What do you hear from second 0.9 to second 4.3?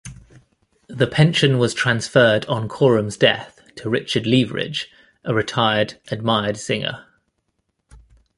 pension was transferred on Coram's death to Richard